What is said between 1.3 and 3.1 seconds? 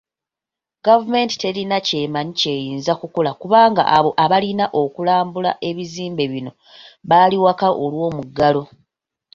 terina kyamaanyi ky'eyinza